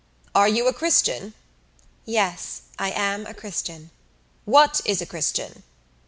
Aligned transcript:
"Are 0.33 0.47
you 0.47 0.67
a 0.67 0.73
Christian?" 0.73 1.35
"Yes, 2.05 2.63
I 2.79 2.89
am 2.89 3.27
a 3.27 3.35
Christian." 3.35 3.91
"What 4.45 4.81
is 4.83 4.99
a 4.99 5.05
Christian?" 5.05 5.61